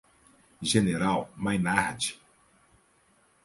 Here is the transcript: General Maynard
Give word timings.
General 0.63 1.29
Maynard 1.37 2.17